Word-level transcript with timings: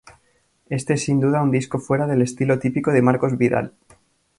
Este 0.67 0.95
es 0.95 1.03
sin 1.05 1.19
duda 1.19 1.43
un 1.43 1.51
disco 1.51 1.77
fuera 1.77 2.07
del 2.07 2.23
estilo 2.23 2.57
típico 2.57 2.91
de 2.91 3.03
Marcos 3.03 3.37
Vidal. 3.37 3.75